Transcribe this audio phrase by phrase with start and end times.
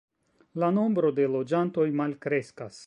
[0.63, 2.79] La nombro de loĝantoj malkreskas.